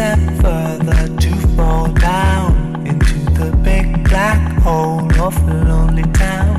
[0.00, 6.56] step further to fall down into the big black hole of a lonely town.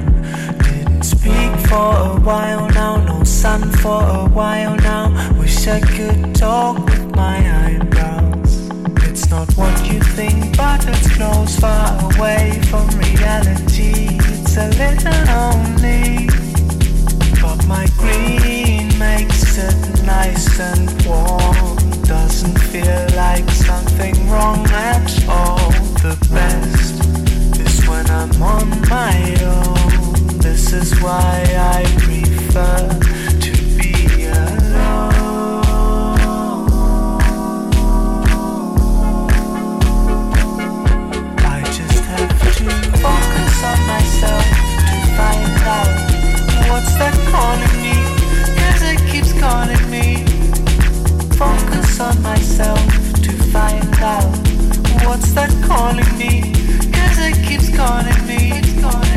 [0.59, 5.05] Didn't speak for a while now, no sun for a while now.
[5.39, 8.53] Wish I could talk with my eyebrows.
[9.09, 14.19] It's not what you think, but it's close, far away from reality.
[14.33, 16.29] It's a little lonely,
[17.41, 21.40] but my green makes it nice and warm
[22.71, 24.65] feel like something wrong
[25.27, 25.71] all.
[26.01, 26.95] The best
[27.85, 30.37] when I'm on my own.
[30.37, 31.43] This is why
[31.75, 32.87] I prefer
[33.45, 35.11] to be alone.
[41.55, 42.65] I just have to
[43.03, 44.47] focus on myself
[44.89, 45.91] to find out
[46.71, 47.97] what's that calling me.
[48.59, 49.80] Cause it keeps calling
[52.01, 52.79] on myself
[53.21, 54.25] to find out
[55.05, 56.51] what's that calling me.
[56.91, 59.10] Cause it keeps calling me, it's calling